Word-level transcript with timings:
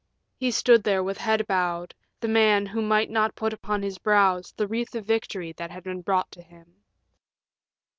He 0.35 0.49
stood 0.49 0.83
there 0.83 1.03
with 1.03 1.19
head 1.19 1.45
bowed, 1.45 1.93
the 2.21 2.27
man 2.27 2.65
who 2.65 2.81
might 2.81 3.11
not 3.11 3.35
put 3.35 3.53
upon 3.53 3.83
his 3.83 3.99
brows 3.99 4.51
the 4.57 4.65
wreath 4.65 4.95
of 4.95 5.05
victory 5.05 5.51
that 5.57 5.69
had 5.69 5.83
been 5.83 6.01
brought 6.01 6.31
to 6.31 6.41
him. 6.41 6.73